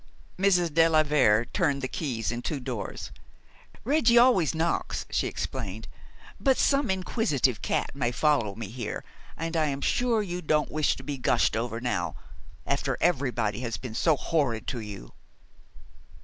Mrs. 0.39 0.73
de 0.73 0.87
la 0.89 1.03
Vere 1.03 1.45
turned 1.45 1.83
the 1.83 1.87
keys 1.87 2.31
in 2.31 2.41
two 2.41 2.59
doors. 2.59 3.11
"Reggie 3.83 4.17
always 4.17 4.55
knocks," 4.55 5.05
she 5.11 5.27
explained; 5.27 5.87
"but 6.39 6.57
some 6.57 6.89
inquisitive 6.89 7.61
cat 7.61 7.91
may 7.93 8.11
follow 8.11 8.55
me 8.55 8.67
here, 8.69 9.03
and 9.37 9.55
I 9.55 9.67
am 9.67 9.81
sure 9.81 10.23
you 10.23 10.41
don't 10.41 10.71
wish 10.71 10.95
to 10.95 11.03
be 11.03 11.19
gushed 11.19 11.55
over 11.55 11.79
now, 11.79 12.15
after 12.65 12.97
everybody 12.99 13.59
has 13.59 13.77
been 13.77 13.93
so 13.93 14.17
horrid 14.17 14.65
to 14.69 14.79
you." 14.79 15.13